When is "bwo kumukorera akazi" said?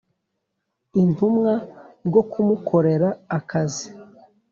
2.07-3.87